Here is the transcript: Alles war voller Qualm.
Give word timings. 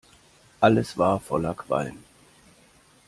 Alles 0.61 0.97
war 0.97 1.19
voller 1.19 1.53
Qualm. 1.53 1.99